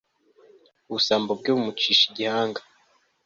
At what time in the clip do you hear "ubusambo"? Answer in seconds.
0.87-1.31